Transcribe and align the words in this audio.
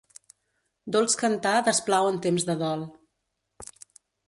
Dolç 0.95 1.15
cantar 1.23 1.51
desplau 1.69 2.11
en 2.15 2.19
temps 2.25 2.49
de 2.51 2.57
dol. 2.65 2.89